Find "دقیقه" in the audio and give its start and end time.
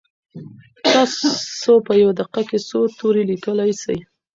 2.19-2.41